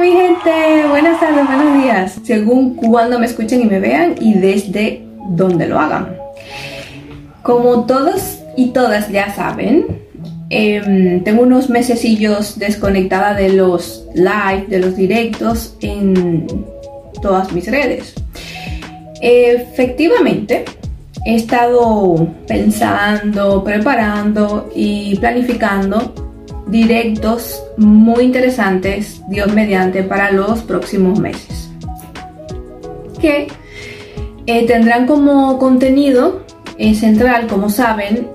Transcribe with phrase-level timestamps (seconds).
[0.00, 5.02] mi gente, buenas tardes, buenos días, según cuando me escuchen y me vean y desde
[5.28, 6.16] donde lo hagan.
[7.42, 9.84] Como todos y todas ya saben,
[10.48, 16.46] em, tengo unos mesecillos desconectada de los live, de los directos en
[17.20, 18.14] todas mis redes.
[19.20, 20.64] Efectivamente,
[21.26, 26.14] he estado pensando, preparando y planificando
[26.70, 31.70] directos muy interesantes, Dios mediante, para los próximos meses.
[33.20, 33.48] Que
[34.46, 36.44] eh, tendrán como contenido
[36.78, 38.28] eh, central, como saben,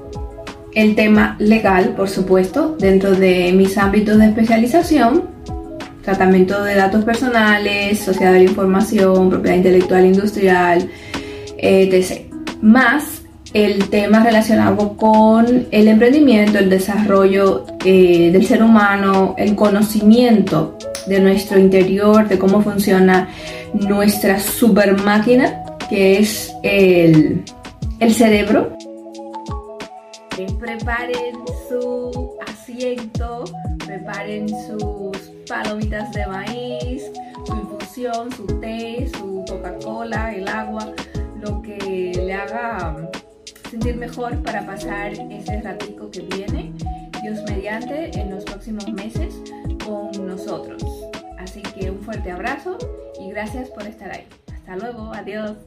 [0.73, 5.23] el tema legal, por supuesto, dentro de mis ámbitos de especialización,
[6.03, 10.89] tratamiento de datos personales, sociedad de la información, propiedad intelectual industrial,
[11.57, 12.27] etc.
[12.61, 20.77] Más el tema relacionado con el emprendimiento, el desarrollo eh, del ser humano, el conocimiento
[21.07, 23.29] de nuestro interior, de cómo funciona
[23.73, 27.43] nuestra super máquina, que es el,
[27.99, 28.75] el cerebro.
[30.59, 31.35] Preparen
[31.69, 33.45] su asiento,
[33.85, 35.17] preparen sus
[35.47, 37.03] palomitas de maíz,
[37.45, 40.91] su infusión, su té, su Coca-Cola, el agua,
[41.39, 42.95] lo que le haga
[43.75, 46.71] sentir mejor para pasar ese ratico que viene,
[47.21, 49.35] Dios mediante, en los próximos meses
[49.85, 50.81] con nosotros.
[51.37, 52.77] Así que un fuerte abrazo
[53.19, 54.25] y gracias por estar ahí.
[54.53, 55.57] Hasta luego, adiós.